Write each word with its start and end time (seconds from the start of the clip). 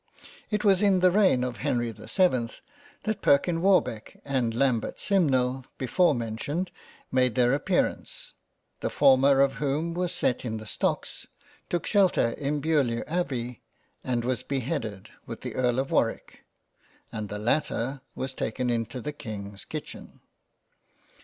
It 0.49 0.63
was 0.65 0.81
in 0.81 0.99
the 1.01 1.11
reign 1.11 1.43
of 1.43 1.57
Henry 1.57 1.91
the 1.91 2.07
7th 2.07 2.61
that 3.03 3.21
Perkin 3.21 3.61
Warbeck 3.61 4.19
and 4.25 4.51
Lambert 4.51 4.99
Simnel 4.99 5.63
before 5.77 6.15
mentioned 6.15 6.71
made 7.11 7.35
their 7.35 7.53
appearance, 7.53 8.33
the 8.79 8.89
former 8.89 9.41
of 9.41 9.53
whom 9.61 9.93
was 9.93 10.11
set 10.11 10.43
in 10.43 10.57
the 10.57 10.65
stocks, 10.65 11.27
took 11.69 11.85
shelter 11.85 12.29
in 12.31 12.61
Beaulieu 12.61 13.03
Abbey, 13.05 13.61
and 14.03 14.25
was 14.25 14.41
beheaded 14.41 15.09
with 15.27 15.41
the 15.41 15.53
Earl 15.53 15.77
of 15.77 15.91
Warwick, 15.91 16.45
and 17.11 17.29
the 17.29 17.37
latter 17.37 18.01
was 18.15 18.33
taken 18.33 18.71
into 18.71 19.01
the 19.01 19.13
Kings 19.13 19.65
kitchen. 19.65 20.19